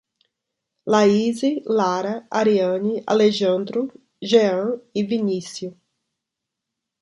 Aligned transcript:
Laíse, 0.93 1.61
Lara, 1.67 2.25
Ariane, 2.31 3.03
Alejandro, 3.07 3.87
Gean 4.19 4.81
e 4.95 5.03
Vinício 5.03 5.77